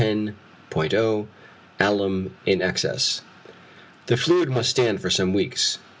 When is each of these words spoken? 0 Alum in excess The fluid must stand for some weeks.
0 0.01 0.33
Alum 1.79 2.35
in 2.47 2.59
excess 2.59 3.21
The 4.07 4.17
fluid 4.17 4.49
must 4.49 4.71
stand 4.71 4.99
for 4.99 5.11
some 5.11 5.31
weeks. 5.31 5.77